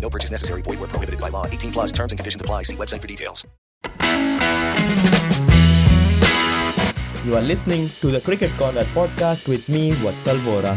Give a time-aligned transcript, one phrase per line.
[0.00, 0.62] No purchase necessary.
[0.62, 1.46] Void were prohibited by law.
[1.46, 2.62] 18 plus terms and conditions apply.
[2.62, 3.46] See website for details.
[7.22, 10.74] You are listening to the Cricket Corner podcast with me, Vatsal Vora.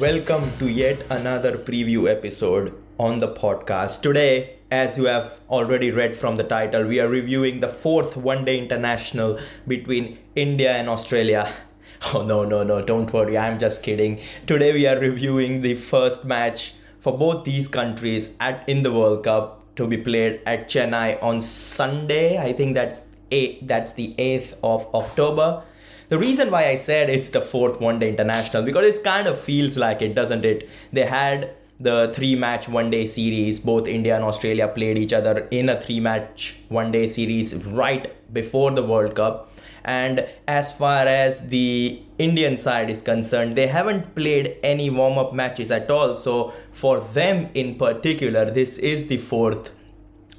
[0.00, 4.00] Welcome to yet another preview episode on the podcast.
[4.00, 8.44] Today, as you have already read from the title, we are reviewing the fourth one
[8.44, 11.52] day international between India and Australia.
[12.14, 14.20] Oh, no, no, no, don't worry, I'm just kidding.
[14.46, 19.24] Today, we are reviewing the first match for both these countries at in the World
[19.24, 22.38] Cup to be played at Chennai on Sunday.
[22.38, 25.62] I think that's eight, that's the 8th of October.
[26.08, 29.40] The reason why I said it's the fourth one day international because it kind of
[29.40, 30.68] feels like it, doesn't it?
[30.92, 33.58] They had the three match one day series.
[33.58, 38.32] Both India and Australia played each other in a three match one day series right
[38.32, 39.50] before the World Cup.
[39.86, 45.32] And as far as the Indian side is concerned, they haven't played any warm up
[45.32, 46.16] matches at all.
[46.16, 49.70] So, for them in particular, this is the fourth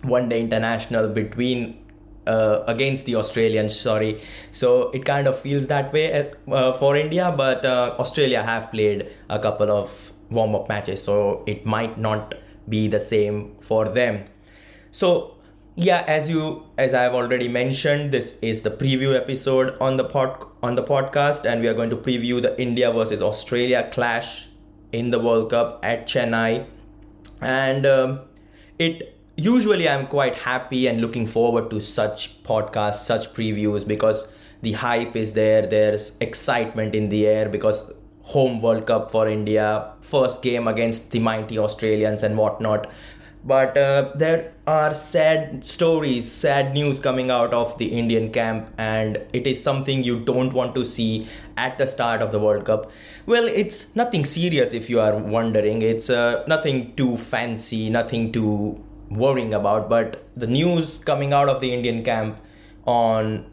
[0.04, 1.82] one day international between
[2.28, 3.80] uh, against the Australians.
[3.80, 8.44] Sorry, so it kind of feels that way at, uh, for India, but uh, Australia
[8.44, 12.36] have played a couple of warm up matches, so it might not
[12.68, 14.26] be the same for them.
[14.92, 15.37] So
[15.78, 20.04] yeah, as you as I have already mentioned, this is the preview episode on the
[20.04, 24.48] pod on the podcast, and we are going to preview the India versus Australia clash
[24.92, 26.66] in the World Cup at Chennai,
[27.42, 28.22] and um,
[28.80, 34.28] it usually i'm quite happy and looking forward to such podcasts such previews because
[34.64, 39.92] the hype is there there's excitement in the air because home world cup for india
[40.02, 42.90] first game against the mighty australians and whatnot
[43.48, 49.22] but uh, there are sad stories sad news coming out of the indian camp and
[49.34, 52.92] it is something you don't want to see at the start of the world cup
[53.26, 58.84] well it's nothing serious if you are wondering it's uh, nothing too fancy nothing too
[59.10, 59.90] worrying about.
[59.90, 62.40] But the news coming out of the Indian camp
[62.86, 63.46] on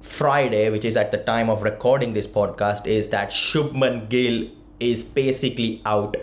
[0.00, 4.48] Friday, which is at the time of recording this podcast, is that Shubman Gill
[4.80, 6.16] is basically out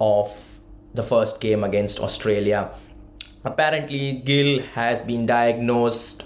[0.00, 0.59] of
[0.94, 2.74] the first game against Australia.
[3.44, 6.24] Apparently, Gill has been diagnosed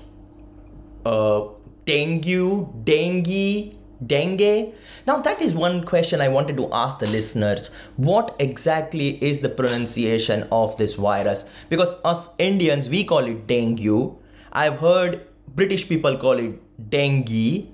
[1.05, 1.49] uh,
[1.85, 3.75] dengue, dengue,
[4.05, 4.75] dengue.
[5.07, 7.71] Now, that is one question I wanted to ask the listeners.
[7.97, 11.51] What exactly is the pronunciation of this virus?
[11.69, 14.17] Because us Indians, we call it dengue.
[14.53, 17.69] I've heard British people call it dengue.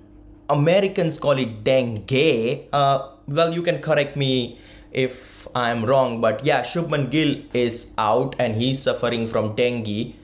[0.49, 2.67] Americans call it dengue.
[2.73, 4.59] Uh, well, you can correct me
[4.93, 10.15] if I'm wrong, but yeah, Shubman Gill is out and he's suffering from dengue,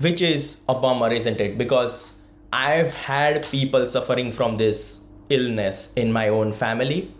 [0.00, 1.58] which is a bummer, isn't it?
[1.58, 2.20] Because
[2.52, 5.00] I've had people suffering from this
[5.30, 7.12] illness in my own family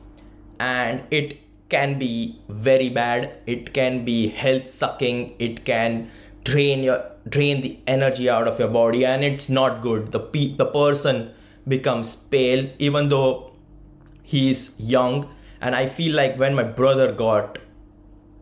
[0.60, 3.32] and it can be very bad.
[3.46, 5.34] It can be health sucking.
[5.38, 6.10] It can
[6.44, 10.12] drain your drain the energy out of your body and it's not good.
[10.12, 11.32] The pe- the person
[11.66, 13.52] becomes pale even though
[14.22, 15.28] he's young
[15.62, 17.58] and i feel like when my brother got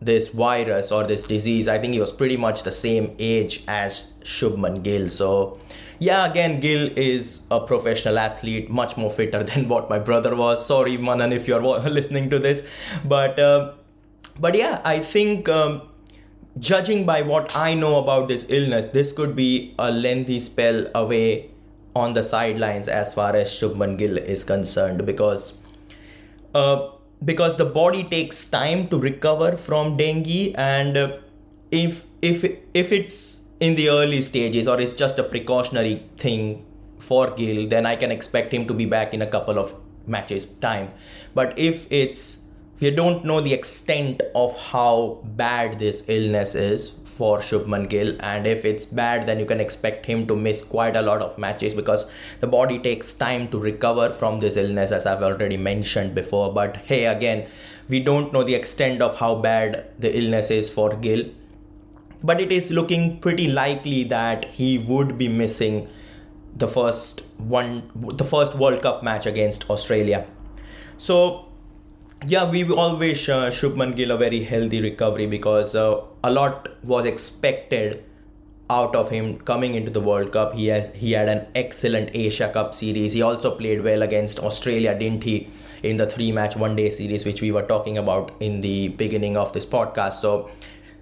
[0.01, 4.13] this virus or this disease i think he was pretty much the same age as
[4.23, 5.59] shubman gill so
[6.03, 10.65] yeah, again, Gill is a professional athlete, much more fitter than what my brother was.
[10.65, 11.61] Sorry, Manan, if you're
[11.97, 12.67] listening to this,
[13.05, 13.73] but uh,
[14.39, 15.47] but yeah, I think.
[15.47, 15.83] Um,
[16.59, 21.49] judging by what I know about this illness, this could be a lengthy spell away
[21.95, 25.53] on the sidelines as far as Shubman Gill is concerned because
[26.53, 26.89] uh,
[27.23, 31.17] because the body takes time to recover from dengue and uh,
[31.69, 36.65] if if if it's in the early stages or it's just a precautionary thing
[36.97, 39.73] for Gill then I can expect him to be back in a couple of
[40.07, 40.91] matches time.
[41.33, 42.39] But if it's
[42.75, 48.15] if you don't know the extent of how bad this illness is for Shubman Gill,
[48.19, 51.37] and if it's bad, then you can expect him to miss quite a lot of
[51.37, 52.05] matches because
[52.39, 56.53] the body takes time to recover from this illness, as I've already mentioned before.
[56.53, 57.47] But hey, again,
[57.89, 61.25] we don't know the extent of how bad the illness is for Gill,
[62.23, 65.89] but it is looking pretty likely that he would be missing
[66.55, 70.25] the first one, the first World Cup match against Australia.
[70.97, 71.50] So
[72.27, 76.69] yeah, we always wish uh, Shubman Gill a very healthy recovery because uh, a lot
[76.83, 78.03] was expected
[78.69, 80.53] out of him coming into the World Cup.
[80.53, 83.13] He has he had an excellent Asia Cup series.
[83.13, 85.49] He also played well against Australia, didn't he?
[85.83, 89.35] In the three match one day series, which we were talking about in the beginning
[89.35, 90.21] of this podcast.
[90.21, 90.51] So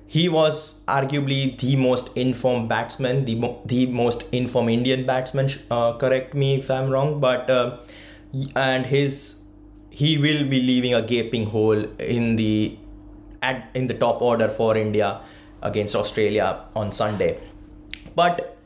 [0.08, 5.50] he was arguably the most informed batsman, the, the most informed Indian batsman.
[5.70, 7.78] Uh, correct me if I'm wrong, but uh,
[8.56, 9.39] and his
[10.00, 11.84] he will be leaving a gaping hole
[12.18, 12.78] in the
[13.42, 15.10] at in the top order for India
[15.62, 17.32] against Australia on Sunday.
[18.16, 18.58] But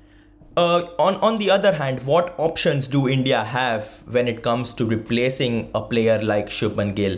[0.56, 3.88] uh, on on the other hand, what options do India have
[4.18, 7.18] when it comes to replacing a player like Shubman Gill?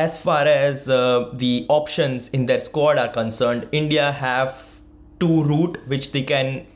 [0.00, 4.58] As far as uh, the options in their squad are concerned, India have
[5.20, 6.66] two route which they can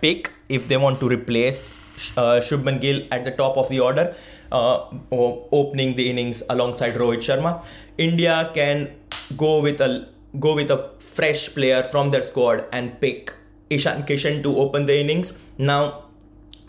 [0.00, 1.62] pick if they want to replace
[2.16, 4.14] uh, Shubman Gill at the top of the order
[4.50, 7.64] opening the innings alongside Rohit Sharma.
[7.96, 8.90] India can
[9.36, 10.08] go with a
[10.38, 13.32] go with a fresh player from their squad and pick
[13.70, 15.32] Ishan Kishan to open the innings.
[15.58, 16.04] Now,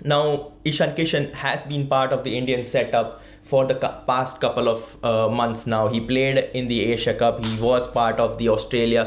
[0.04, 5.04] now Ishan Kishan has been part of the Indian setup for the past couple of
[5.04, 5.88] uh, months now.
[5.88, 7.44] He played in the Asia Cup.
[7.44, 9.06] He was part of the Australia.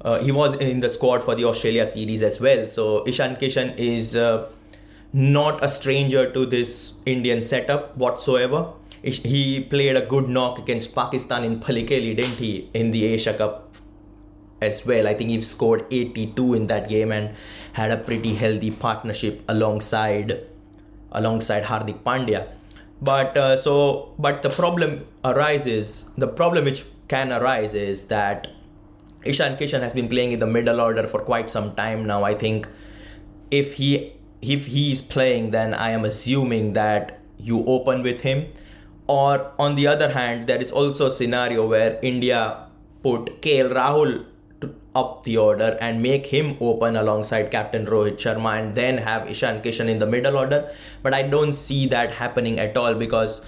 [0.00, 2.66] Uh, he was in the squad for the Australia series as well.
[2.66, 4.46] So Ishan Kishan is uh,
[5.12, 8.72] not a stranger to this Indian setup whatsoever.
[9.02, 13.76] He played a good knock against Pakistan in Pallekele, didn't he, in the Asia Cup
[14.60, 15.06] as well.
[15.06, 17.34] I think he scored 82 in that game and
[17.74, 20.40] had a pretty healthy partnership alongside
[21.12, 22.48] alongside Hardik Pandya.
[23.00, 26.10] But uh, so, but the problem arises.
[26.16, 28.48] The problem which can arise is that
[29.24, 32.24] Ishan Kishan has been playing in the middle order for quite some time now.
[32.24, 32.68] I think
[33.50, 34.15] if he
[34.46, 38.46] if he is playing, then I am assuming that you open with him.
[39.08, 42.66] Or on the other hand, there is also a scenario where India
[43.02, 44.24] put KL Rahul
[44.94, 49.60] up the order and make him open alongside Captain Rohit Sharma and then have Ishan
[49.62, 50.70] Kishan in the middle order.
[51.02, 53.44] But I don't see that happening at all because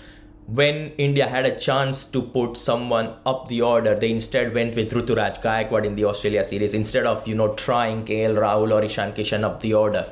[0.47, 4.93] when India had a chance to put someone up the order, they instead went with
[4.93, 9.13] Ruturaj Gaikwad in the Australia series instead of you know trying KL Rahul or Ishan
[9.13, 10.07] Kishan up the order.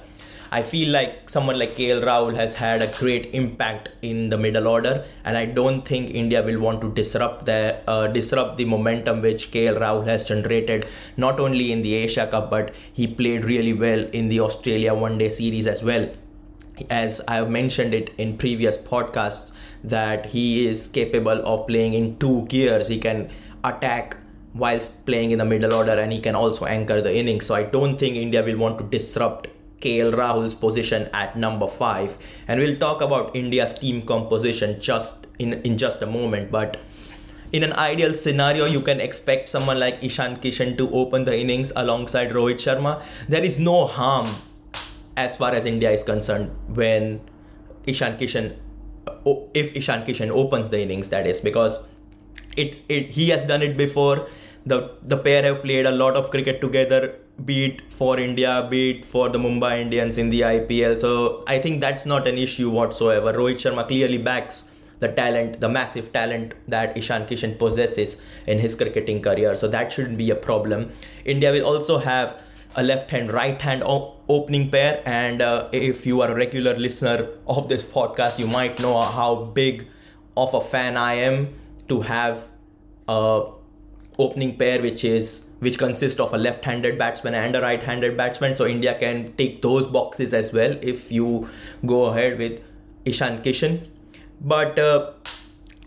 [0.52, 4.68] I feel like someone like KL Rahul has had a great impact in the middle
[4.68, 9.22] order, and I don't think India will want to disrupt the uh, disrupt the momentum
[9.22, 13.72] which KL Rahul has generated not only in the Asia Cup but he played really
[13.72, 16.08] well in the Australia One Day Series as well.
[16.90, 19.50] As I have mentioned it in previous podcasts,
[19.82, 22.88] that he is capable of playing in two gears.
[22.88, 23.30] He can
[23.64, 24.18] attack
[24.54, 27.46] whilst playing in the middle order and he can also anchor the innings.
[27.46, 29.48] So I don't think India will want to disrupt
[29.80, 32.18] KL Rahul's position at number 5
[32.48, 36.50] and we'll talk about India's team composition just in in just a moment.
[36.50, 36.78] But
[37.52, 41.72] in an ideal scenario you can expect someone like Ishan Kishan to open the innings
[41.76, 43.02] alongside Rohit Sharma.
[43.28, 44.26] There is no harm
[45.16, 47.20] as far as India is concerned when
[47.86, 48.56] Ishan Kishan
[49.54, 51.78] if Ishan Kishan opens the innings that is because
[52.56, 54.28] it, it he has done it before
[54.66, 58.90] the the pair have played a lot of cricket together be it for India, be
[58.90, 60.98] it for the Mumbai Indians in the IPL.
[60.98, 63.32] So I think that's not an issue whatsoever.
[63.32, 68.74] Rohit Sharma clearly backs the talent, the massive talent that Ishan Kishan possesses in his
[68.74, 69.54] cricketing career.
[69.56, 70.92] So that shouldn't be a problem.
[71.24, 72.40] India will also have
[72.74, 75.02] a left hand, right hand opening pair.
[75.04, 79.44] And uh, if you are a regular listener of this podcast, you might know how
[79.44, 79.86] big
[80.36, 81.52] of a fan I am
[81.88, 82.48] to have
[83.08, 83.50] a
[84.18, 88.54] opening pair which is which consists of a left-handed batsman and a right-handed batsman.
[88.54, 91.48] So India can take those boxes as well if you
[91.84, 92.60] go ahead with
[93.06, 93.88] Ishan Kishan.
[94.40, 95.12] But uh,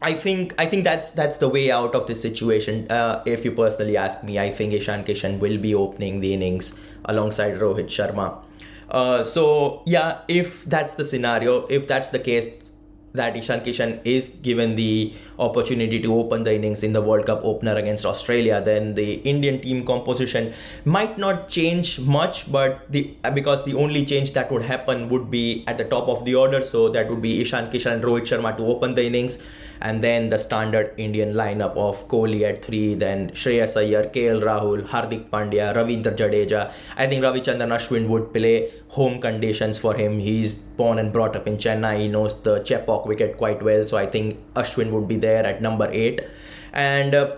[0.02, 2.90] I think I think that's that's the way out of this situation.
[2.90, 6.80] Uh, if you personally ask me, I think Ishan Kishan will be opening the innings
[7.06, 8.42] alongside Rohit Sharma.
[8.90, 12.48] Uh, so yeah, if that's the scenario, if that's the case,
[13.14, 17.42] that Ishan Kishan is given the opportunity to open the innings in the World Cup
[17.44, 20.54] opener against Australia, then the Indian team composition
[20.86, 25.64] might not change much, but the because the only change that would happen would be
[25.68, 26.64] at the top of the order.
[26.64, 29.42] So that would be Ishan Kishan and Rohit Sharma to open the innings
[29.82, 34.82] and then the standard Indian lineup of Kohli at three, then Shreyas Iyer, KL Rahul,
[34.88, 36.72] Hardik Pandya, Ravindra Jadeja.
[36.98, 40.20] I think Ravichandran Ashwin would play home conditions for him.
[40.20, 42.00] He's born and brought up in Chennai.
[42.00, 45.62] He knows the Chepauk wicket quite well, so I think Ashwin would be there at
[45.62, 46.22] number eight.
[46.74, 47.38] And uh,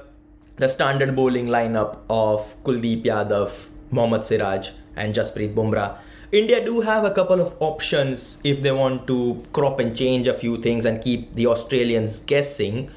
[0.57, 5.97] the standard bowling lineup of Kuldeep Yadav, Mohammad Siraj, and Jasprit Bumrah
[6.31, 10.33] India do have a couple of options if they want to crop and change a
[10.33, 12.89] few things and keep the Australians guessing.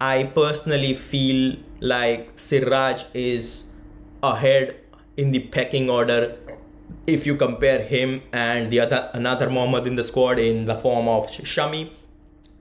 [0.00, 3.70] I personally feel like Siraj is
[4.22, 4.76] ahead
[5.16, 6.36] in the pecking order
[7.08, 11.08] if you compare him and the other another Mohammad in the squad in the form
[11.08, 11.90] of Shami.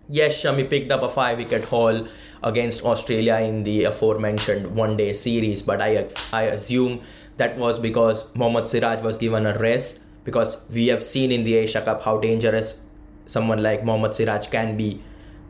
[0.07, 2.07] Yes, Shami picked up a five wicket haul
[2.41, 7.01] against Australia in the aforementioned one day series, but I I assume
[7.37, 11.55] that was because Mohammad Siraj was given a rest because we have seen in the
[11.55, 12.81] Asia Cup how dangerous
[13.25, 15.01] someone like Mohammad Siraj can be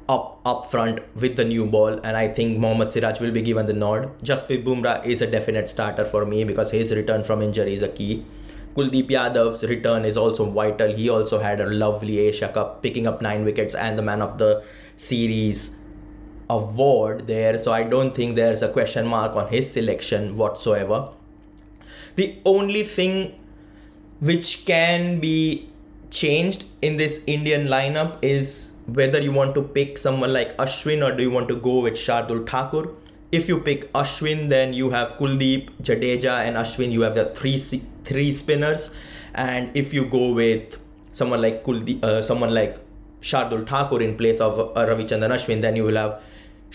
[0.08, 3.66] up up front with the new ball and I think Mohammad Siraj will be given
[3.66, 4.12] the nod.
[4.22, 7.88] Jasprit Bumrah is a definite starter for me because his return from injury is a
[7.88, 8.24] key.
[8.76, 10.94] Kuldeep Yadav's return is also vital.
[10.94, 14.38] He also had a lovely Asia Cup, picking up nine wickets and the man of
[14.38, 14.64] the
[14.98, 15.80] series
[16.50, 17.58] award there.
[17.58, 21.10] So I don't think there's a question mark on his selection whatsoever.
[22.18, 23.40] The only thing
[24.20, 25.70] which can be
[26.10, 31.16] changed in this Indian lineup is whether you want to pick someone like Ashwin or
[31.16, 32.96] do you want to go with Shardul Thakur.
[33.32, 36.92] If you pick Ashwin, then you have Kuldeep, Jadeja, and Ashwin.
[36.92, 38.94] You have the three three spinners,
[39.34, 40.78] and if you go with
[41.12, 42.78] someone like Kuldeep, uh, someone like
[43.22, 46.22] Shardul Thakur in place of uh, Ravichandran Ashwin, then you will have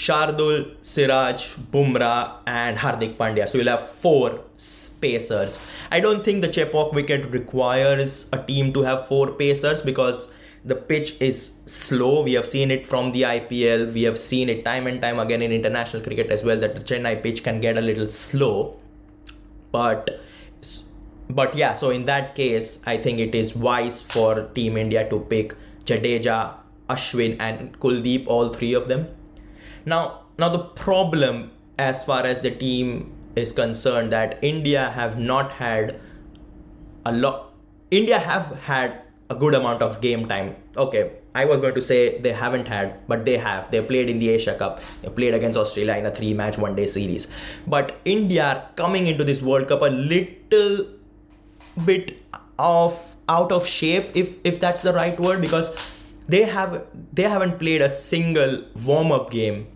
[0.01, 3.47] Shardul, Siraj, Bumrah, and Hardik Pandya.
[3.47, 4.41] So you'll have four
[5.03, 5.61] pacers.
[5.91, 10.33] I don't think the Chepauk wicket requires a team to have four pacers because
[10.65, 12.23] the pitch is slow.
[12.23, 13.93] We have seen it from the IPL.
[13.93, 16.81] We have seen it time and time again in international cricket as well that the
[16.81, 18.81] Chennai pitch can get a little slow.
[19.71, 20.19] But
[21.29, 25.21] but yeah, so in that case, I think it is wise for Team India to
[25.21, 25.55] pick
[25.85, 26.55] Jadeja,
[26.89, 29.09] Ashwin, and Kuldeep, all three of them
[29.87, 35.53] now, now the problem as far as the team is concerned that India have not
[35.53, 36.01] had
[37.05, 37.53] a lot.
[37.91, 40.57] India have had a good amount of game time.
[40.77, 43.71] Okay, I was going to say they haven't had, but they have.
[43.71, 44.81] They played in the Asia Cup.
[45.03, 47.33] They played against Australia in a three-match one-day series.
[47.67, 50.87] But India are coming into this World Cup a little
[51.85, 52.19] bit
[52.59, 57.59] of out of shape, if if that's the right word, because they have they haven't
[57.59, 59.67] played a single warm-up game.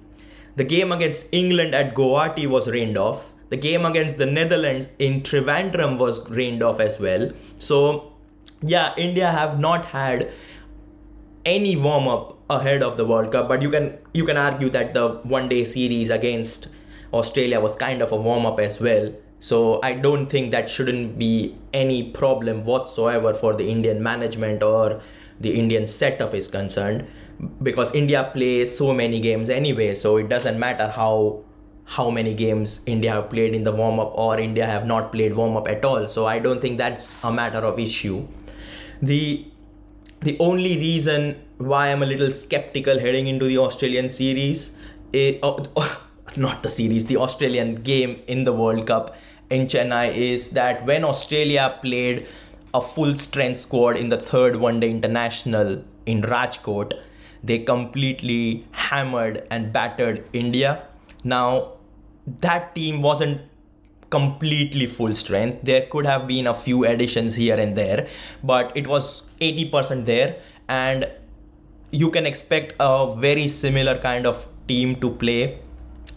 [0.56, 3.32] The game against England at Guwahati was rained off.
[3.48, 7.30] The game against the Netherlands in Trivandrum was rained off as well.
[7.58, 8.12] So
[8.60, 10.30] yeah, India have not had
[11.44, 15.08] any warm-up ahead of the World Cup, but you can you can argue that the
[15.24, 16.68] one-day series against
[17.12, 19.12] Australia was kind of a warm-up as well.
[19.38, 25.00] So I don't think that shouldn't be any problem whatsoever for the Indian management or
[25.40, 27.06] the Indian setup is concerned
[27.62, 31.42] because India plays so many games anyway so it doesn't matter how
[31.86, 35.36] how many games India have played in the warm up or India have not played
[35.36, 36.08] warm up at all.
[36.08, 38.26] So I don't think that's a matter of issue.
[39.02, 39.46] The
[40.20, 44.78] the only reason why I'm a little skeptical heading into the Australian series
[45.12, 46.06] is, oh, oh,
[46.38, 49.14] not the series the Australian game in the World Cup
[49.50, 52.26] in Chennai is that when Australia played
[52.74, 56.92] a full strength squad in the third one day international in Rajkot.
[57.42, 60.86] They completely hammered and battered India.
[61.22, 61.74] Now,
[62.26, 63.42] that team wasn't
[64.10, 65.64] completely full strength.
[65.64, 68.08] There could have been a few additions here and there,
[68.42, 70.36] but it was 80% there.
[70.68, 71.08] And
[71.90, 75.60] you can expect a very similar kind of team to play.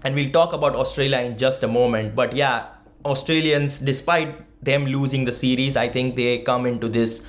[0.04, 2.16] And we'll talk about Australia in just a moment.
[2.16, 2.68] But yeah,
[3.06, 7.26] Australians, despite them losing the series, I think they come into this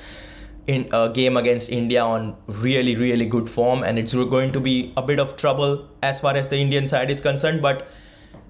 [0.67, 4.93] in a game against India on really really good form, and it's going to be
[4.97, 7.63] a bit of trouble as far as the Indian side is concerned.
[7.63, 7.89] But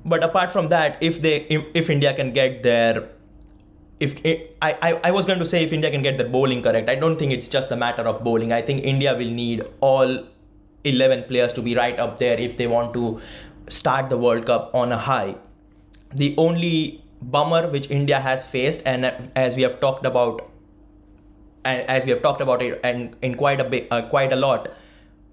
[0.04, 3.08] but apart from that, if they if, if India can get their
[4.00, 6.62] if eh, I, I, I was going to say if India can get the bowling
[6.62, 8.52] correct, I don't think it's just a matter of bowling.
[8.52, 10.24] I think India will need all
[10.84, 13.20] 11 players to be right up there if they want to
[13.68, 15.36] start the World Cup on a high.
[16.14, 20.50] The only bummer which India has faced, and as we have talked about,
[21.64, 24.36] and as we have talked about it, and in quite a bit, uh, quite a
[24.36, 24.68] lot,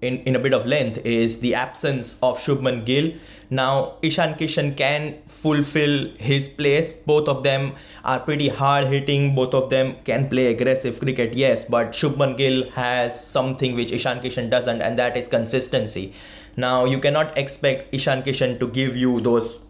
[0.02, 3.12] in, in a bit of length is the absence of Shubman Gill.
[3.48, 6.92] Now, Ishan Kishan can fulfill his place.
[6.92, 7.74] Both of them
[8.04, 9.34] are pretty hard hitting.
[9.34, 14.20] Both of them can play aggressive cricket, yes, but Shubman Gill has something which Ishan
[14.20, 16.12] Kishan doesn't, and that is consistency.
[16.56, 19.60] Now, you cannot expect Ishan Kishan to give you those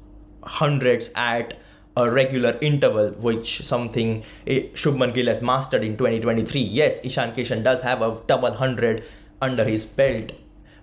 [0.43, 1.55] hundreds at
[1.97, 6.61] a regular interval, which something eh, Shubman Gill has mastered in 2023.
[6.61, 9.03] Yes, Ishan Kishan does have a double hundred
[9.41, 10.33] under his belt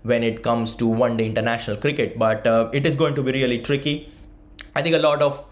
[0.01, 3.31] when it comes to one day international cricket, but uh, it is going to be
[3.31, 4.11] really tricky.
[4.75, 5.45] I think a lot of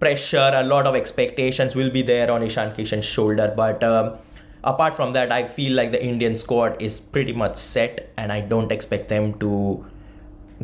[0.00, 4.16] pressure, a lot of expectations will be there on Ishan Kishan's shoulder, but uh,
[4.64, 8.40] apart from that, I feel like the Indian squad is pretty much set, and I
[8.40, 9.84] don't expect them to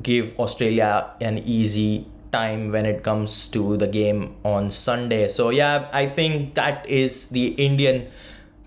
[0.03, 5.29] give Australia an easy time when it comes to the game on Sunday.
[5.29, 8.09] So, yeah, I think that is the Indian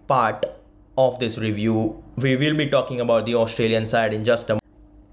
[0.08, 0.46] part
[0.98, 2.04] of this review.
[2.18, 4.66] We will be talking about the Australian side in just a moment.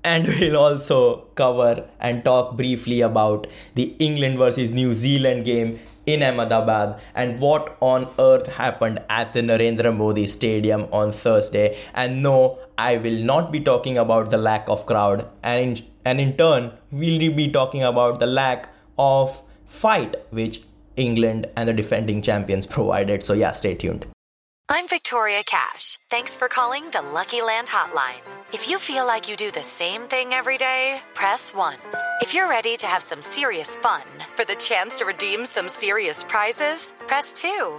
[0.07, 0.99] and we'll also
[1.41, 1.71] cover
[2.09, 8.07] and talk briefly about the England versus New Zealand game in Ahmedabad and what on
[8.27, 11.77] earth happened at the Narendra Modi Stadium on Thursday.
[11.95, 16.37] And no, I will not be talking about the lack of crowd, and and in
[16.37, 20.63] turn, we'll be talking about the lack of fight which
[20.95, 23.25] England and the defending champions provided.
[23.25, 24.07] So, yeah, stay tuned.
[24.69, 25.99] I'm Victoria Cash.
[26.09, 28.23] Thanks for calling the Lucky Land Hotline.
[28.53, 31.77] If you feel like you do the same thing every day, press 1.
[32.21, 34.03] If you're ready to have some serious fun
[34.35, 37.79] for the chance to redeem some serious prizes, press 2.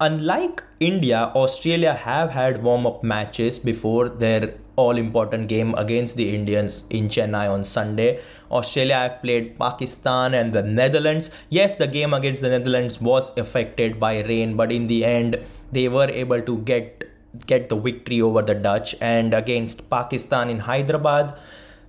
[0.00, 7.08] unlike India, Australia have had warm-up matches before their all-important game against the Indians in
[7.08, 8.20] Chennai on Sunday.
[8.50, 11.30] Australia have played Pakistan and the Netherlands.
[11.50, 15.38] Yes, the game against the Netherlands was affected by rain, but in the end,
[15.72, 17.04] they were able to get
[17.46, 18.94] get the victory over the Dutch.
[19.00, 21.34] And against Pakistan in Hyderabad,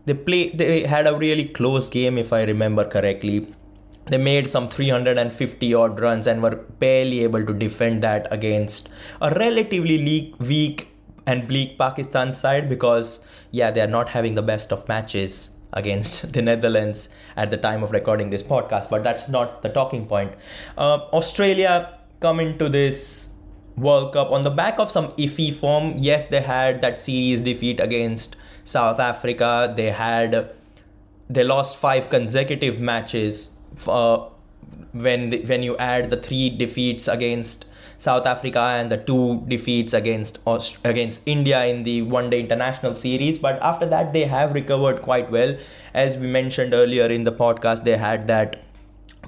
[0.06, 3.48] they play they had a really close game if I remember correctly.
[4.10, 8.90] They made some 350 odd runs and were barely able to defend that against
[9.22, 10.88] a relatively weak
[11.26, 13.20] and bleak Pakistan side because
[13.52, 17.84] yeah they are not having the best of matches against the Netherlands at the time
[17.84, 20.34] of recording this podcast but that's not the talking point.
[20.78, 23.36] Uh, Australia come into this
[23.78, 25.94] World Cup on the back of some iffy form.
[25.98, 29.74] Yes, they had that series defeat against South Africa.
[29.76, 30.52] They had
[31.30, 33.52] they lost five consecutive matches.
[33.88, 34.30] Uh,
[34.92, 37.66] when when you add the three defeats against
[37.98, 42.96] South Africa and the two defeats against Aust- against India in the one day international
[42.96, 45.56] series, but after that they have recovered quite well.
[45.94, 48.58] As we mentioned earlier in the podcast, they had that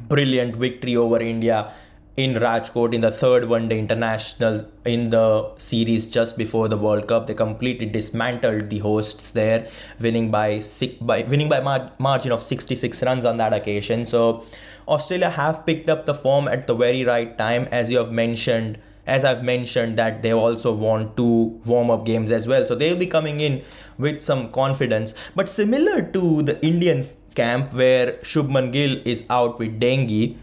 [0.07, 1.73] brilliant victory over India
[2.17, 7.07] in Rajkot in the third one day international in the series just before the World
[7.07, 7.27] Cup.
[7.27, 9.67] They completely dismantled the hosts there,
[9.99, 14.05] winning by six, by winning by mar- margin of 66 runs on that occasion.
[14.05, 14.43] So
[14.87, 18.77] Australia have picked up the form at the very right time, as you have mentioned.
[19.07, 22.67] As I've mentioned, that they also want two warm up games as well.
[22.67, 23.63] So they'll be coming in
[23.97, 25.15] with some confidence.
[25.35, 30.37] But similar to the Indians camp where Shubman Gill is out with dengue,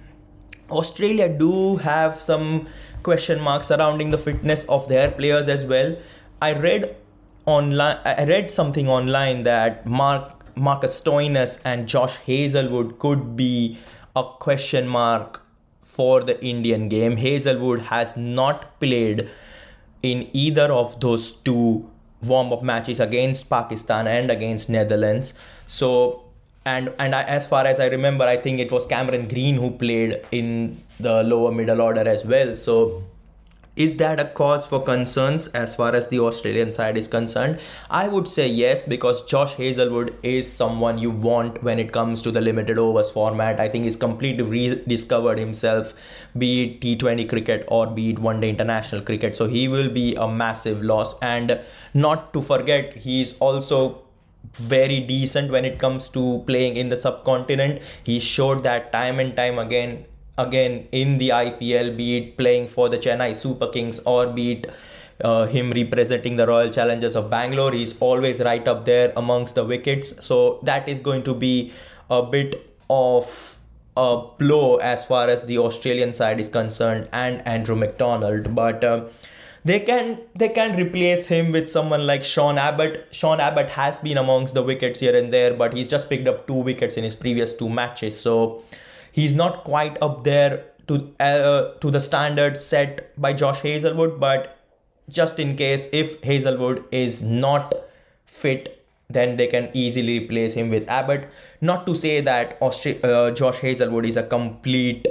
[0.70, 2.68] Australia do have some
[3.02, 5.96] question marks surrounding the fitness of their players as well.
[6.42, 6.96] I read
[7.46, 13.78] online I read something online that Mark Marcus Stoinis and Josh Hazlewood could be
[14.14, 15.42] a question mark
[15.82, 17.16] for the Indian game.
[17.16, 19.28] Hazlewood has not played
[20.02, 21.90] in either of those two
[22.22, 25.34] warm-up matches against Pakistan and against Netherlands.
[25.66, 26.24] So
[26.70, 29.70] and and I, as far as I remember, I think it was Cameron Green who
[29.84, 32.56] played in the lower middle order as well.
[32.56, 33.04] So
[33.78, 37.60] is that a cause for concerns as far as the Australian side is concerned?
[37.88, 42.32] I would say yes, because Josh Hazlewood is someone you want when it comes to
[42.32, 43.60] the limited overs format.
[43.60, 45.94] I think he's completely rediscovered himself,
[46.36, 49.36] be it T20 cricket or be it one day international cricket.
[49.36, 51.14] So he will be a massive loss.
[51.22, 51.60] And
[51.94, 54.02] not to forget, he's also
[54.54, 57.82] very decent when it comes to playing in the subcontinent.
[58.02, 60.06] He showed that time and time again
[60.36, 64.66] again in the IPL, be it playing for the Chennai Super Kings or be it
[65.22, 67.72] uh, him representing the Royal Challengers of Bangalore.
[67.72, 70.24] He's always right up there amongst the wickets.
[70.24, 71.72] So that is going to be
[72.08, 73.58] a bit of
[73.96, 78.84] a blow as far as the Australian side is concerned and Andrew McDonald, but.
[78.84, 79.04] Uh,
[79.64, 83.08] they can they can replace him with someone like Sean Abbott.
[83.10, 86.46] Sean Abbott has been amongst the wickets here and there, but he's just picked up
[86.46, 88.62] two wickets in his previous two matches, so
[89.12, 94.18] he's not quite up there to uh, to the standard set by Josh Hazlewood.
[94.20, 94.58] But
[95.08, 97.74] just in case if Hazlewood is not
[98.26, 101.28] fit, then they can easily replace him with Abbott.
[101.60, 105.06] Not to say that Austra- uh, Josh Hazlewood is a complete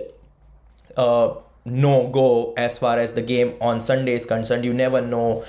[0.95, 1.33] uh,
[1.67, 4.65] no go as far as the game on Sunday is concerned.
[4.65, 5.43] You never know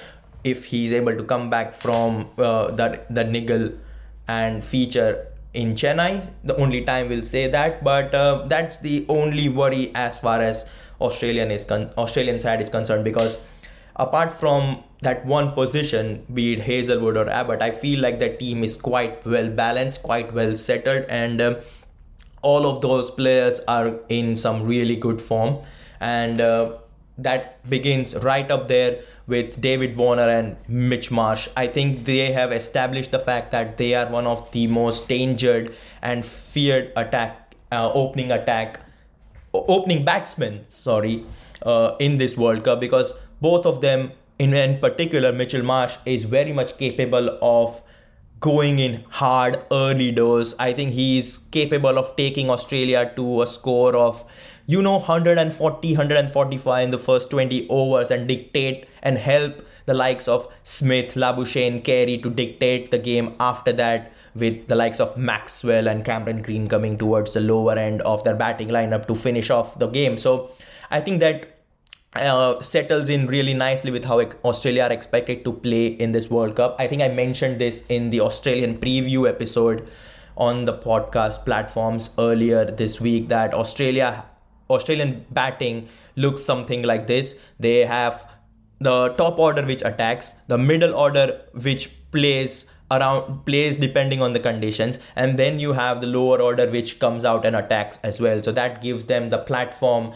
[0.44, 3.72] if he's able to come back from uh, that the niggle
[4.26, 6.28] and feature in Chennai.
[6.44, 10.70] The only time we'll say that, but uh, that's the only worry as far as
[11.00, 13.38] Australian is con- Australian side is concerned because
[13.96, 18.64] apart from that one position, be it Hazlewood or Abbott, I feel like the team
[18.64, 21.60] is quite well balanced, quite well settled, and uh,
[22.42, 25.58] all of those players are in some really good form.
[26.00, 26.78] And uh,
[27.18, 31.48] that begins right up there with David Warner and Mitch Marsh.
[31.56, 35.68] I think they have established the fact that they are one of the most danger
[36.00, 38.80] and feared attack, uh, opening attack,
[39.52, 41.24] opening batsmen, sorry,
[41.62, 46.24] uh, in this World Cup because both of them, in, in particular, Mitchell Marsh, is
[46.24, 47.82] very much capable of
[48.40, 50.54] going in hard early doors.
[50.58, 54.24] I think he is capable of taking Australia to a score of
[54.70, 60.28] you know 140 145 in the first 20 overs and dictate and help the likes
[60.28, 65.88] of Smith, Labuschagne, Carey to dictate the game after that with the likes of Maxwell
[65.88, 69.78] and Cameron Green coming towards the lower end of their batting lineup to finish off
[69.78, 70.18] the game.
[70.18, 70.50] So
[70.90, 71.60] I think that
[72.14, 76.56] uh, settles in really nicely with how Australia are expected to play in this World
[76.56, 76.76] Cup.
[76.78, 79.88] I think I mentioned this in the Australian preview episode
[80.36, 84.26] on the podcast platforms earlier this week that Australia
[84.70, 87.38] Australian batting looks something like this.
[87.58, 88.26] They have
[88.80, 94.40] the top order which attacks, the middle order which plays around plays depending on the
[94.40, 98.42] conditions and then you have the lower order which comes out and attacks as well
[98.42, 100.12] so that gives them the platform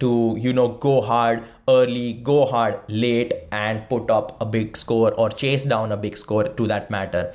[0.00, 5.14] to you know go hard early go hard late and put up a big score
[5.14, 7.32] or chase down a big score to that matter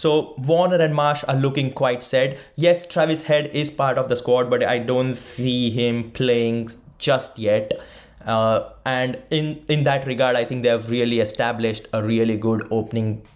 [0.00, 2.38] so Warner and Marsh are looking quite sad.
[2.56, 7.38] Yes, Travis Head is part of the squad, but I don't see him playing just
[7.38, 7.74] yet.
[8.24, 12.66] Uh, and in in that regard, I think they have really established a really good
[12.70, 13.26] opening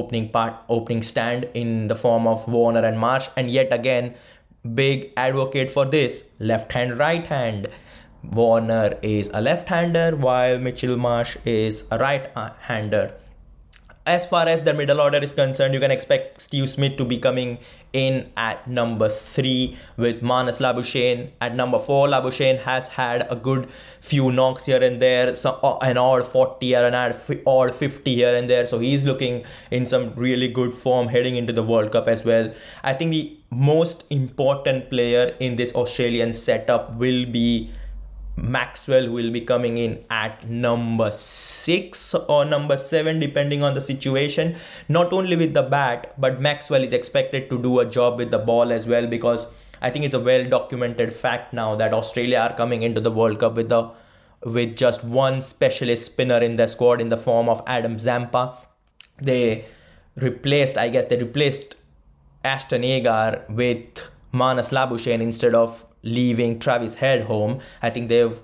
[0.00, 3.30] opening part opening stand in the form of Warner and Marsh.
[3.34, 4.12] And yet again,
[4.82, 6.20] big advocate for this
[6.52, 7.68] left hand right hand.
[8.22, 12.30] Warner is a left hander while Mitchell Marsh is a right
[12.68, 13.12] hander
[14.04, 17.18] as far as the middle order is concerned, you can expect Steve Smith to be
[17.18, 17.58] coming
[17.92, 22.08] in at number three with Marnus Labuschagne at number four.
[22.08, 23.68] Labuschagne has had a good
[24.00, 28.14] few knocks here and there, so uh, an odd 40 here and an odd 50
[28.14, 28.66] here and there.
[28.66, 32.52] So he's looking in some really good form heading into the World Cup as well.
[32.82, 37.70] I think the most important player in this Australian setup will be
[38.36, 44.56] Maxwell will be coming in at number six or number seven, depending on the situation.
[44.88, 48.38] Not only with the bat, but Maxwell is expected to do a job with the
[48.38, 49.46] ball as well because
[49.82, 53.40] I think it's a well documented fact now that Australia are coming into the World
[53.40, 53.90] Cup with the
[54.44, 58.58] with just one specialist spinner in the squad in the form of Adam Zampa.
[59.18, 59.66] They
[60.16, 61.76] replaced, I guess, they replaced
[62.44, 67.60] Ashton Agar with Marnus Labuschagne instead of leaving Travis Head home.
[67.80, 68.38] I think they've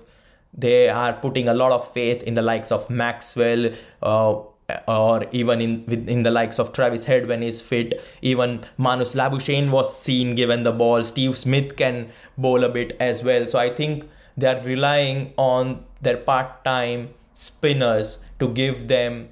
[0.53, 4.41] they are putting a lot of faith in the likes of Maxwell uh,
[4.87, 8.01] or even in in the likes of Travis Head when he's fit.
[8.21, 11.03] Even Marnus Labuschagne was seen given the ball.
[11.03, 13.47] Steve Smith can bowl a bit as well.
[13.47, 19.29] So I think they are relying on their part-time spinners to give them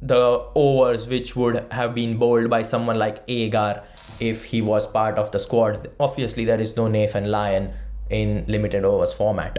[0.00, 3.84] the overs which would have been bowled by someone like Agar
[4.30, 5.90] if he was part of the squad.
[5.98, 7.72] Obviously, there is no Nathan Lyon
[8.08, 9.58] in limited overs format.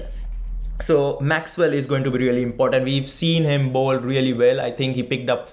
[0.81, 2.85] So Maxwell is going to be really important.
[2.85, 4.61] We've seen him bowl really well.
[4.61, 5.49] I think he picked up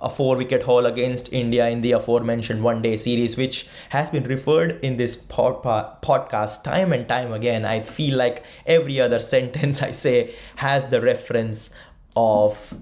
[0.00, 4.24] a four wicket haul against India in the aforementioned one day series, which has been
[4.24, 5.62] referred in this pod-
[6.02, 7.64] podcast time and time again.
[7.64, 11.70] I feel like every other sentence I say has the reference
[12.16, 12.74] of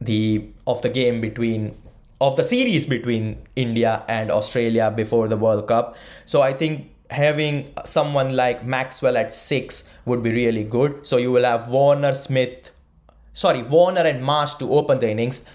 [0.00, 1.76] the of the game between
[2.20, 5.96] of the series between India and Australia before the World Cup.
[6.24, 11.06] So I think having someone like Maxwell at six would be really good.
[11.06, 12.70] So you will have Warner, Smith,
[13.32, 15.48] sorry, Warner and Marsh to open the innings,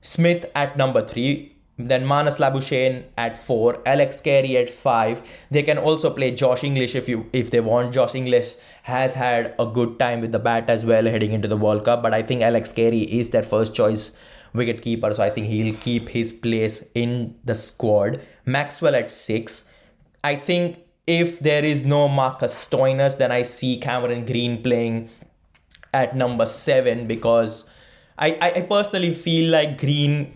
[0.00, 5.22] Smith at number three, then Marnus Labuschagne at four, Alex Carey at five.
[5.50, 7.94] They can also play Josh Inglis if you if they want.
[7.94, 11.56] Josh Inglis has had a good time with the bat as well heading into the
[11.56, 14.10] World Cup, but I think Alex Carey is their first choice
[14.52, 18.20] wicket keeper, so I think he'll keep his place in the squad.
[18.44, 19.72] Maxwell at six.
[20.22, 25.08] I think if there is no Marcus Stoinis, then I see Cameron Green playing
[25.92, 27.68] at number seven because
[28.18, 30.34] I, I personally feel like Green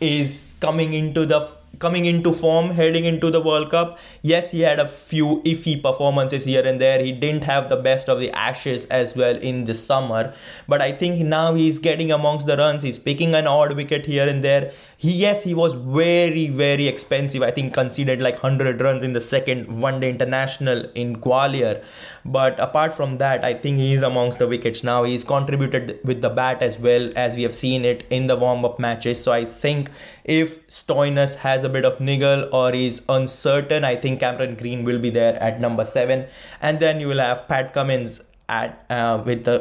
[0.00, 3.98] is coming into the coming into form heading into the World Cup.
[4.22, 7.02] Yes, he had a few iffy performances here and there.
[7.02, 10.34] He didn't have the best of the Ashes as well in the summer,
[10.68, 12.82] but I think now he's getting amongst the runs.
[12.82, 17.42] He's picking an odd wicket here and there he yes he was very very expensive
[17.42, 21.82] i think conceded like 100 runs in the second one day international in gwalior
[22.24, 26.22] but apart from that i think he is amongst the wickets now he's contributed with
[26.22, 29.32] the bat as well as we have seen it in the warm up matches so
[29.32, 29.90] i think
[30.24, 34.98] if stoinis has a bit of niggle or is uncertain i think cameron green will
[34.98, 36.26] be there at number 7
[36.60, 39.56] and then you will have pat cummins at uh, with the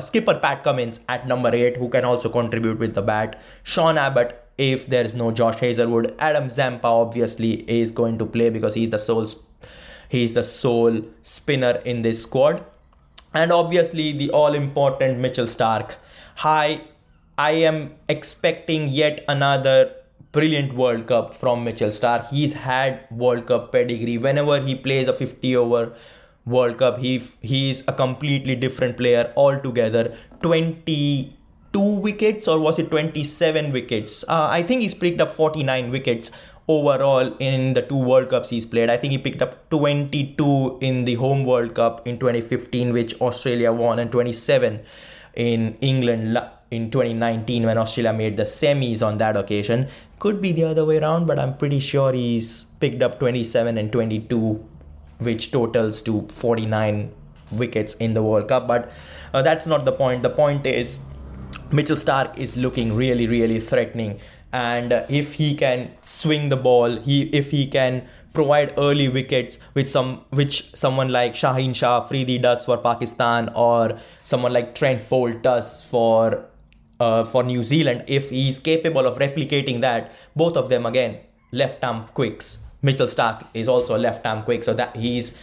[0.00, 4.44] skipper Pat Cummins at number 8 who can also contribute with the bat Sean Abbott
[4.58, 6.14] if there's no Josh Hazlewood.
[6.18, 9.26] Adam Zampa obviously is going to play because he's the sole
[10.08, 12.64] he's the sole spinner in this squad.
[13.32, 15.94] And obviously the all important Mitchell Starc.
[16.36, 16.82] Hi,
[17.38, 19.94] I am expecting yet another
[20.32, 22.28] brilliant World Cup from Mitchell Starc.
[22.28, 24.18] He's had World Cup pedigree.
[24.18, 25.92] Whenever he plays a 50 over
[26.46, 30.16] World Cup, he he's a completely different player altogether.
[30.42, 34.24] 22 wickets or was it 27 wickets?
[34.28, 36.30] Uh, I think he's picked up 49 wickets
[36.68, 38.90] overall in the two World Cups he's played.
[38.90, 43.72] I think he picked up 22 in the home World Cup in 2015, which Australia
[43.72, 44.80] won, and 27
[45.34, 46.38] in England
[46.70, 49.88] in 2019 when Australia made the semis on that occasion.
[50.18, 53.92] Could be the other way around, but I'm pretty sure he's picked up 27 and
[53.92, 54.64] 22,
[55.18, 57.12] which totals to 49
[57.50, 58.68] wickets in the World Cup.
[58.68, 58.92] But
[59.32, 60.22] uh, that's not the point.
[60.22, 61.00] The point is
[61.72, 64.20] Mitchell Starc is looking really, really threatening.
[64.52, 69.58] And uh, if he can swing the ball, he if he can provide early wickets,
[69.72, 75.08] which some which someone like Shaheen Shah Afridi does for Pakistan, or someone like Trent
[75.08, 76.46] Boult does for
[77.00, 81.18] uh, for New Zealand, if he's capable of replicating that, both of them again
[81.50, 82.66] left arm quicks.
[82.82, 85.38] Mitchell Starc is also a left arm quick, so that he's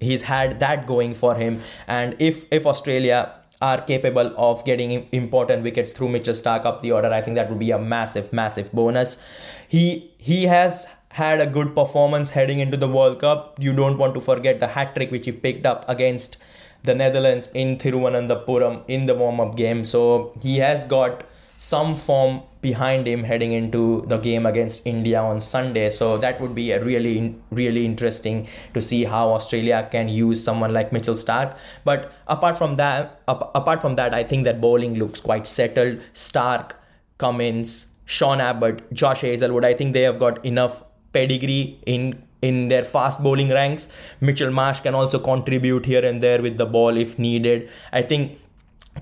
[0.00, 1.62] he's had that going for him.
[1.86, 6.92] And if if Australia are capable of getting important wickets through Mitchell Starc up the
[6.92, 9.22] order, I think that would be a massive, massive bonus.
[9.68, 13.58] He he has had a good performance heading into the World Cup.
[13.58, 16.36] You don't want to forget the hat trick which he picked up against
[16.82, 19.82] the Netherlands in Thiruvananthapuram in the warm up game.
[19.82, 21.24] So he has got
[21.56, 25.88] some form behind him heading into the game against India on Sunday.
[25.88, 30.74] So that would be a really, really interesting to see how Australia can use someone
[30.74, 31.56] like Mitchell Starc.
[31.82, 36.00] But apart from that, apart from that, I think that bowling looks quite settled.
[36.12, 36.72] Starc,
[37.16, 39.64] Cummins, Sean Abbott, Josh Hazlewood.
[39.64, 40.82] I think they have got enough
[41.16, 42.06] pedigree in
[42.42, 43.88] in their fast bowling ranks.
[44.20, 47.70] Mitchell Marsh can also contribute here and there with the ball if needed.
[47.92, 48.38] I think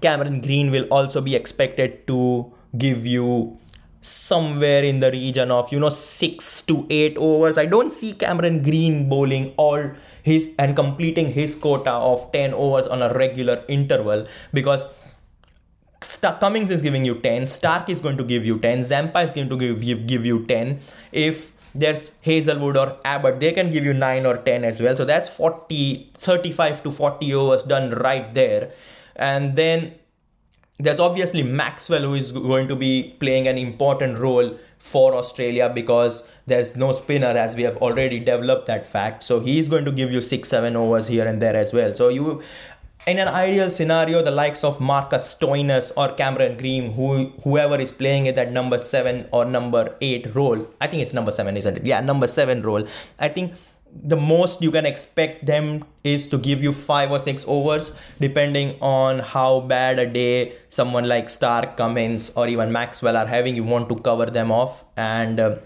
[0.00, 3.59] Cameron Green will also be expected to give you
[4.00, 8.59] somewhere in the region of you know 6 to 8 overs i don't see cameron
[8.62, 9.87] green bowling all
[10.22, 14.85] his and completing his quota of 10 overs on a regular interval because
[16.03, 19.33] Star- Cummins is giving you 10, Starc is going to give you 10, Zampa is
[19.33, 20.81] going to give, give, give you 10.
[21.12, 24.97] If there's Hazlewood or Abbott, they can give you 9 or 10 as well.
[24.97, 28.73] So that's 40, 35 to 40 overs done right there.
[29.17, 29.95] And then
[30.79, 36.29] there's obviously Maxwell who is going to be playing an important role for Australia because
[36.47, 39.23] there's no spinner as we have already developed that fact.
[39.23, 41.95] So he's going to give you six, seven overs here and there as well.
[41.95, 42.43] So you
[43.07, 47.93] in an ideal scenario, the likes of Marcus Stoinis or Cameron Green, who whoever is
[47.93, 51.87] playing at number seven or number eight role, I think it's number seven, isn't it?
[51.87, 52.87] Yeah, number seven role.
[53.19, 53.55] I think
[54.03, 58.77] the most you can expect them is to give you five or six overs depending
[58.81, 63.62] on how bad a day someone like Starc Cummins or even Maxwell are having you
[63.62, 65.57] want to cover them off and uh,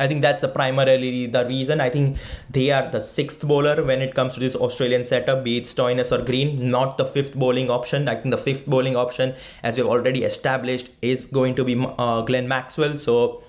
[0.00, 1.80] I think that's the primarily the reason.
[1.80, 2.18] I think
[2.50, 6.12] they are the sixth bowler when it comes to this Australian setup, be it Stoinis
[6.16, 8.08] or Green, not the fifth bowling option.
[8.08, 12.22] I think the fifth bowling option, as we've already established, is going to be uh,
[12.22, 12.98] Glenn Maxwell.
[12.98, 13.42] So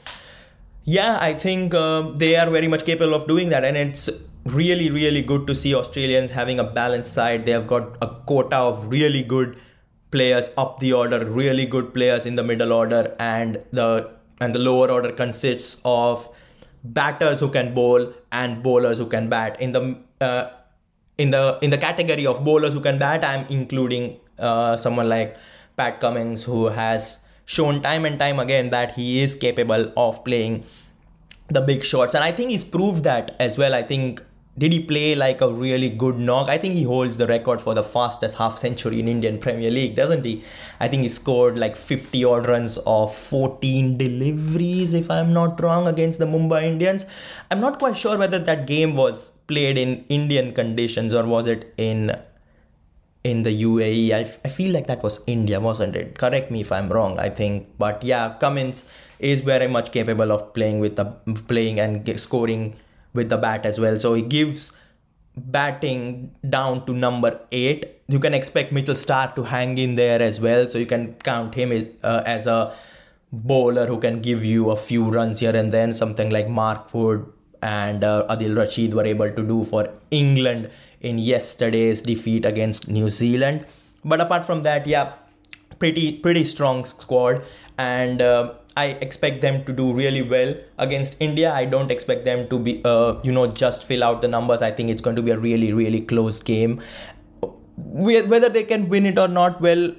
[0.83, 4.09] yeah, I think uh, they are very much capable of doing that, and it's
[4.45, 7.45] really, really good to see Australians having a balanced side.
[7.45, 9.57] They have got a quota of really good
[10.09, 14.09] players up the order, really good players in the middle order, and the
[14.41, 16.29] and the lower order consists of
[16.83, 19.59] batters who can bowl and bowlers who can bat.
[19.61, 20.49] In the uh,
[21.17, 25.37] in the in the category of bowlers who can bat, I'm including uh, someone like
[25.77, 30.63] Pat Cummins who has shown time and time again that he is capable of playing
[31.49, 33.73] the big shots, and I think he's proved that as well.
[33.73, 34.23] I think
[34.59, 36.49] did he play like a really good knock?
[36.49, 39.95] I think he holds the record for the fastest half century in Indian Premier League,
[39.95, 40.43] doesn't he?
[40.79, 45.87] I think he scored like 50 odd runs of 14 deliveries, if I'm not wrong,
[45.87, 47.05] against the Mumbai Indians.
[47.49, 51.73] I'm not quite sure whether that game was played in Indian conditions or was it
[51.77, 52.15] in
[53.23, 54.11] in the UAE.
[54.11, 56.17] I, I feel like that was India, wasn't it?
[56.17, 57.17] Correct me if I'm wrong.
[57.19, 58.85] I think, but yeah, Cummins
[59.19, 61.05] is very much capable of playing with the
[61.47, 62.75] playing and scoring
[63.13, 63.99] with the bat as well.
[63.99, 64.71] So he gives
[65.35, 67.85] batting down to number eight.
[68.07, 70.69] You can expect Mitchell Starc to hang in there as well.
[70.69, 72.73] So you can count him as, uh, as a
[73.31, 75.93] bowler who can give you a few runs here and then.
[75.93, 80.69] Something like Mark Wood and uh, Adil Rashid were able to do for England
[81.01, 83.65] in yesterday's defeat against New Zealand.
[84.03, 85.13] But apart from that, yeah,
[85.77, 87.45] pretty pretty strong squad
[87.77, 88.21] and.
[88.21, 91.53] Uh, I expect them to do really well against India.
[91.53, 94.61] I don't expect them to be, uh, you know, just fill out the numbers.
[94.61, 96.81] I think it's going to be a really, really close game.
[97.77, 99.91] Whether they can win it or not, well,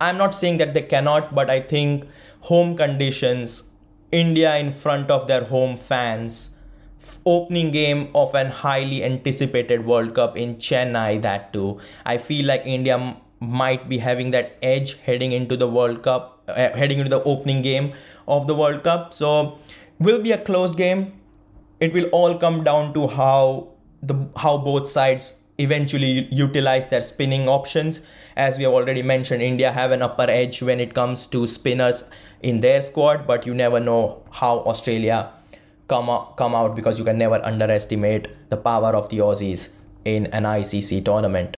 [0.00, 2.06] I'm not saying that they cannot, but I think
[2.52, 3.64] home conditions,
[4.12, 6.54] India in front of their home fans,
[7.24, 11.80] opening game of an highly anticipated World Cup in Chennai, that too.
[12.04, 16.54] I feel like India might be having that edge heading into the World Cup, uh,
[16.54, 17.92] heading into the opening game
[18.28, 19.12] of the World Cup.
[19.12, 19.58] So
[19.98, 21.12] will be a close game.
[21.80, 23.70] It will all come down to how
[24.02, 28.00] the how both sides eventually utilize their spinning options.
[28.36, 32.04] As we have already mentioned, India have an upper edge when it comes to spinners
[32.40, 35.32] in their squad, but you never know how Australia
[35.88, 39.70] come come out because you can never underestimate the power of the Aussies
[40.04, 41.57] in an ICC tournament.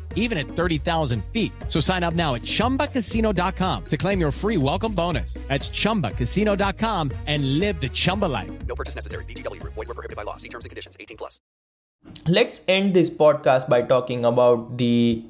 [0.15, 1.51] even at 30,000 feet.
[1.67, 5.33] So sign up now at chumbacasino.com to claim your free welcome bonus.
[5.47, 8.49] That's chumbacasino.com and live the Chumba life.
[8.65, 9.25] No purchase necessary.
[9.25, 10.37] VGW, void, were prohibited by law.
[10.37, 11.39] See terms and conditions 18 plus.
[12.27, 15.23] Let's end this podcast by talking about the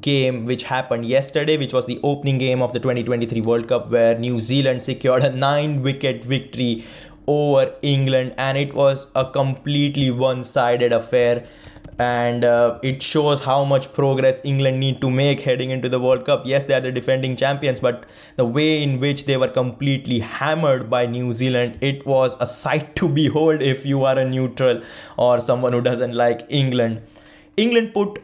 [0.00, 4.18] game which happened yesterday, which was the opening game of the 2023 World Cup, where
[4.18, 6.84] New Zealand secured a nine wicket victory
[7.26, 11.46] over England, and it was a completely one sided affair.
[11.96, 16.24] And uh, it shows how much progress England need to make heading into the World
[16.24, 16.42] Cup.
[16.44, 18.04] Yes, they are the defending champions, but
[18.34, 22.96] the way in which they were completely hammered by New Zealand, it was a sight
[22.96, 24.82] to behold if you are a neutral
[25.16, 27.00] or someone who doesn't like England.
[27.56, 28.20] England put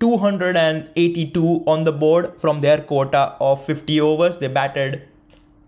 [0.00, 4.38] 282 on the board from their quota of 50 overs.
[4.38, 5.02] They batted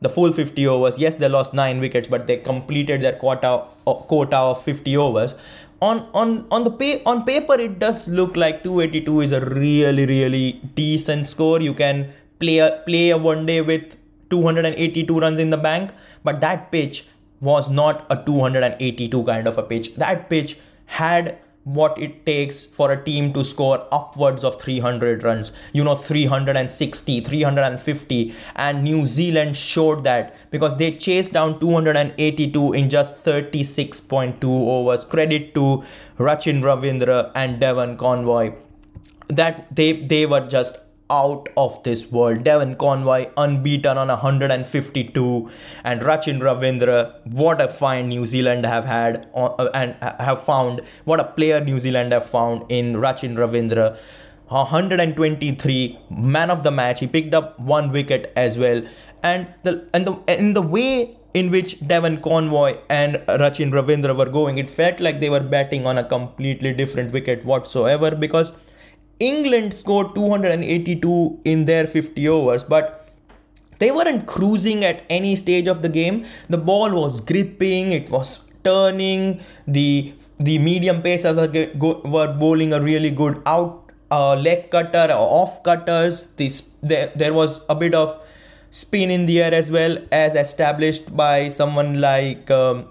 [0.00, 0.98] the full 50 overs.
[0.98, 5.35] Yes, they lost 9 wickets, but they completed their quota uh, quota of 50 overs.
[5.88, 10.06] On on on the pay, on paper it does look like 282 is a really
[10.06, 11.60] really decent score.
[11.60, 13.96] You can play a, play a one day with
[14.30, 15.90] 282 runs in the bank,
[16.22, 17.06] but that pitch
[17.40, 19.96] was not a 282 kind of a pitch.
[19.96, 25.53] That pitch had what it takes for a team to score upwards of 300 runs.
[25.72, 32.90] You know 360 350 and new zealand showed that because they chased down 282 in
[32.90, 35.05] just 36.2 overs.
[35.05, 35.85] Credit to
[36.18, 38.55] rachin ravindra and devon conway.
[39.29, 40.81] That they they were just
[41.12, 42.42] out of this world.
[42.44, 45.51] Devon Conway unbeaten on 152,
[45.85, 46.98] and Rachin Ravindra.
[47.27, 50.81] What a find New Zealand have had uh, and have found.
[51.05, 53.96] What a player New Zealand have found in Rachin Ravindra.
[54.48, 57.01] 123 man of the match.
[57.01, 58.83] He picked up one wicket as well,
[59.22, 64.29] and the and the in the way in which Devon Conway and Rachin Ravindra were
[64.29, 68.53] going, it felt like they were batting on a completely different wicket whatsoever because
[69.22, 73.08] England scored 282 in their 50 overs, but
[73.78, 76.24] they weren't cruising at any stage of the game.
[76.48, 79.40] The ball was gripping, it was turning.
[79.66, 85.27] The the medium pacers were, were bowling a really good out uh, leg cutter or
[85.42, 86.27] off cutters.
[86.37, 88.20] This there, there was a bit of
[88.70, 92.87] spin in the air as well as established by someone like um,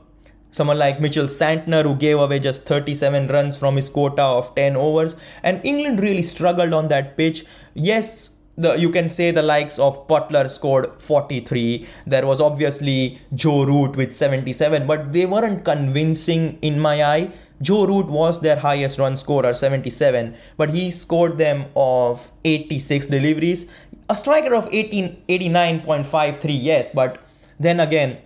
[0.51, 4.75] someone like Mitchell Santner, who gave away just 37 runs from his quota of 10
[4.75, 5.15] overs.
[5.43, 7.45] And England really struggled on that pitch.
[7.73, 11.87] Yes, the you can say the likes of Buttler scored 43.
[12.05, 17.31] There was obviously Joe Root with 77, but they weren't convincing in my eye.
[17.61, 23.67] Joe Root was their highest run scorer, 77, but he scored them of 86 deliveries.
[24.09, 27.19] A striker of 18, 89.53, yes, but
[27.59, 28.17] then again,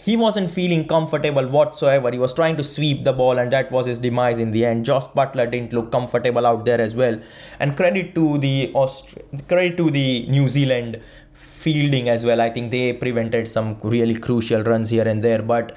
[0.00, 2.10] he wasn't feeling comfortable whatsoever.
[2.10, 4.84] He was trying to sweep the ball, and that was his demise in the end.
[4.84, 7.20] Josh Buttler didn't look comfortable out there as well.
[7.60, 9.18] And credit to the Aust-
[9.48, 11.00] credit to the New Zealand
[11.32, 12.40] fielding as well.
[12.40, 15.42] I think they prevented some really crucial runs here and there.
[15.42, 15.76] But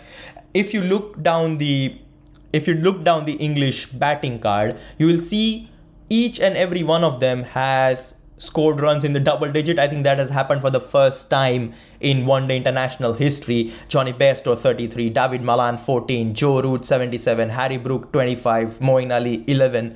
[0.54, 1.98] if you look down the
[2.54, 5.70] if you look down the English batting card, you will see
[6.10, 9.78] each and every one of them has scored runs in the double digit.
[9.78, 13.72] I think that has happened for the first time in one day international history.
[13.88, 19.96] Jonny Bairstow 33, David Malan 14, Joe Root 77, Harry Brook 25, Moeen Ali 11.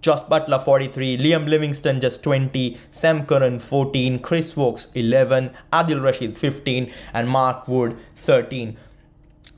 [0.00, 6.36] Jos Buttler 43, Liam Livingstone just 20, Sam Curran 14, Chris Woakes 11, Adil Rashid
[6.36, 8.76] 15, and Mark Wood 13.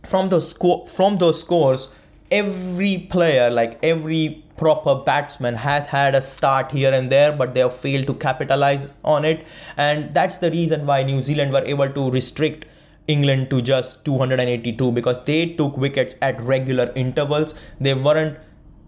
[0.05, 1.89] From those sco- from those scores,
[2.31, 7.61] every player, like every proper batsman, has had a start here and there, but they
[7.61, 9.47] have failed to capitalize on it.
[9.77, 12.67] And that's the reason why New Zealand were able to restrict
[13.09, 17.55] England to just 282 because they took wickets at regular intervals.
[17.81, 18.39] They weren't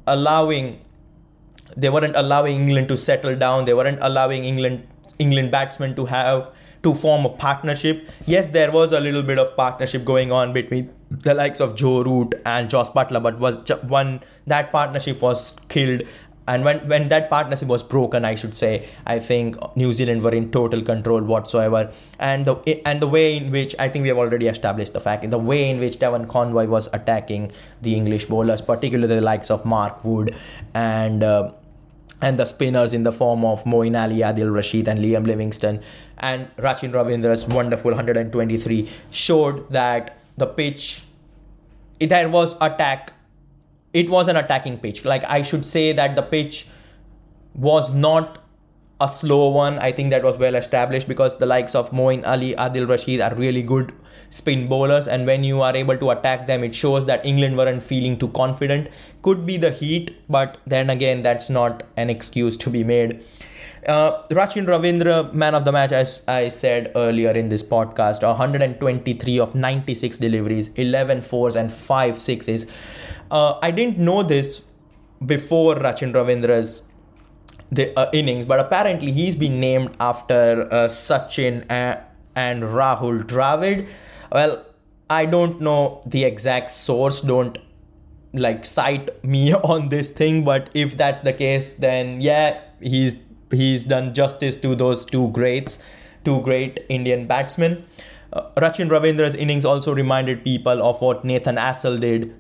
[0.07, 0.81] allowing
[1.77, 3.65] they weren't allowing England to settle down.
[3.65, 4.87] They weren't allowing England
[5.19, 6.51] England batsmen to have
[6.83, 8.09] to form a partnership.
[8.27, 12.03] Yes, there was a little bit of partnership going on between the likes of Joe
[12.03, 16.03] Root and Jos Buttler, but was one that partnership was killed.
[16.47, 20.31] And when, when that partnership was broken, I should say, I think New Zealand were
[20.31, 21.93] in total control whatsoever.
[22.19, 25.25] And the and the way in which I think we have already established the fact,
[25.25, 27.53] in the way in which Devon Conway was attacking
[27.83, 30.35] the English bowlers, particularly the likes of Mark Wood
[30.73, 31.53] and uh,
[32.23, 35.81] and the spinners in the form of Moeen Ali, Adil Rashid, and Liam Livingstone,
[36.17, 41.03] and Rachin Ravindra's wonderful 123 showed that the pitch,
[42.01, 43.13] there was attack.
[43.93, 45.05] It was an attacking pitch.
[45.05, 46.67] Like I should say that the pitch
[47.55, 48.45] was not
[49.01, 49.79] a slow one.
[49.79, 53.35] I think that was well established because the likes of Moeen Ali, Adil Rashid are
[53.35, 53.93] really good
[54.31, 57.83] spin bowlers, and when you are able to attack them, it shows that England weren't
[57.83, 58.89] feeling too confident.
[59.23, 63.25] Could be the heat, but then again, that's not an excuse to be made.
[63.89, 69.39] Uh, Rachin Ravindra, man of the match, as I said earlier in this podcast, 123
[69.41, 72.67] of 96 deliveries, 11 fours and 5 sixes.
[73.31, 74.67] Uh, I didn't know this
[75.25, 76.83] before Rachin Ravindra's
[77.71, 81.99] the uh, innings, but apparently he's been named after uh, Sachin and,
[82.37, 83.89] and Rahul Dravid.
[84.31, 84.67] Well,
[85.09, 87.23] I don't know the exact source.
[87.23, 87.57] Don't
[88.35, 93.15] like cite me on this thing, but if that's the case, then yeah, he's
[93.51, 95.79] he's done justice to those two greats,
[96.25, 97.85] two great Indian batsmen.
[98.33, 102.35] Uh, Rachin Ravindra's innings also reminded people of what Nathan Astle did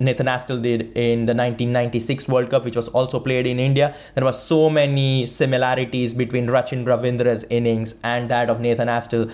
[0.00, 3.96] Nathan Astle did in the 1996 World Cup, which was also played in India.
[4.14, 9.32] There were so many similarities between Rachin Ravindra's innings and that of Nathan Astle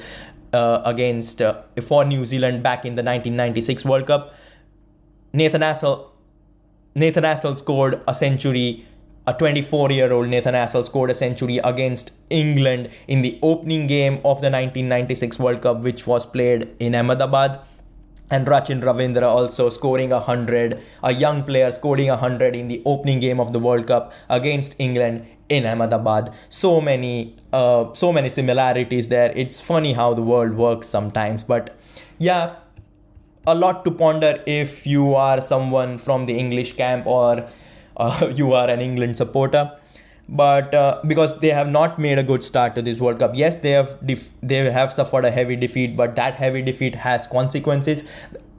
[0.53, 4.35] uh, against uh, for New Zealand back in the 1996 World Cup.
[5.33, 6.11] Nathan Astle,
[6.95, 8.87] Nathan Astle scored a century.
[9.27, 14.15] A 24 year old Nathan Astle scored a century against England in the opening game
[14.17, 17.61] of the 1996 World Cup, which was played in Ahmedabad
[18.31, 22.83] and Rachin Ravindra also scoring a hundred, a young player scoring a hundred in the
[22.85, 26.33] opening game of the World Cup against England in Ahmedabad.
[26.49, 29.33] So many, uh, so many similarities there.
[29.35, 31.77] It's funny how the world works sometimes, but
[32.19, 32.57] yeah,
[33.47, 37.47] a lot to ponder if you are someone from the English camp or
[37.97, 39.73] uh, you are an England supporter
[40.29, 43.33] but uh, because they have not made a good start to this World Cup.
[43.35, 47.27] Yes, they have def- they have suffered a heavy defeat, but that heavy defeat has
[47.27, 48.05] consequences.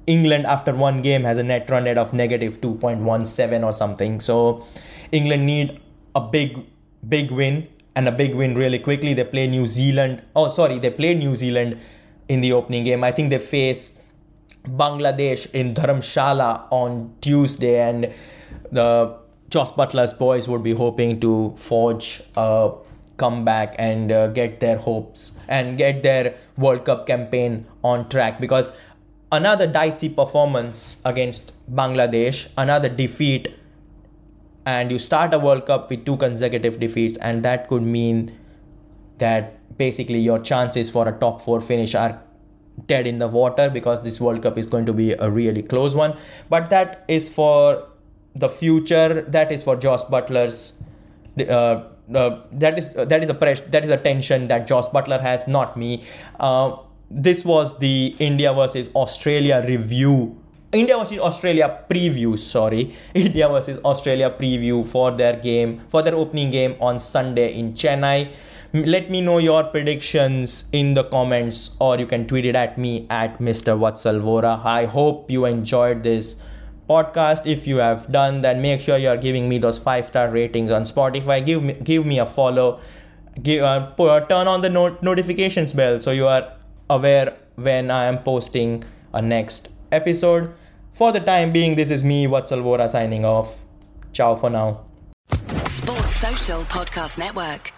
[0.07, 4.19] England after one game has a net run rate of negative 2.17 or something.
[4.19, 4.63] So
[5.11, 5.81] England need
[6.13, 6.63] a big
[7.09, 9.15] big win and a big win really quickly.
[9.15, 10.21] They play New Zealand.
[10.35, 11.79] Oh, sorry, they play New Zealand
[12.27, 13.03] in the opening game.
[13.03, 13.99] I think they face
[14.65, 18.13] Bangladesh in Dharamshala on Tuesday and
[18.71, 19.24] the
[19.55, 22.71] Jos Buttler's boys would be hoping to forge a
[23.15, 28.73] comeback and uh, get their hopes and get their World Cup campaign on track because
[29.31, 33.47] another dicey performance against Bangladesh, another defeat,
[34.65, 38.37] and you start a World Cup with two consecutive defeats, and that could mean
[39.19, 42.21] that basically your chances for a top four finish are
[42.87, 45.95] dead in the water because this World Cup is going to be a really close
[45.95, 46.17] one.
[46.49, 47.87] But that is for
[48.35, 50.73] the future that is for Jos Buttler's
[51.39, 51.83] uh,
[52.13, 55.47] uh, that is that is a pressure that is a tension that Jos Butler has,
[55.47, 56.03] not me.
[56.39, 56.77] Uh,
[57.09, 60.39] this was the India versus Australia review.
[60.71, 62.93] India versus Australia preview, sorry.
[63.13, 68.31] India versus Australia preview for their game, for their opening game on Sunday in Chennai.
[68.73, 73.07] Let me know your predictions in the comments or you can tweet it at me
[73.09, 73.79] at Mr.
[73.79, 74.65] Vatsal Vora.
[74.65, 76.35] I hope you enjoyed this
[76.89, 77.45] podcast.
[77.45, 80.71] If you have done then make sure you are giving me those five star ratings
[80.71, 81.45] on spotify.
[81.45, 82.79] Give me give me a follow.
[83.41, 83.91] Give uh,
[84.29, 86.53] turn on the not- notifications bell so you are
[86.89, 88.83] aware when i am posting
[89.13, 90.53] a next episode.
[90.93, 93.65] For the time being this is me Vatsal Vora signing off.
[94.13, 94.85] Ciao for now.
[95.67, 97.74] Sports Social Podcast Network.